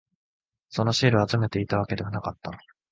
[0.69, 2.49] そのシールを集めていたわけではなかった。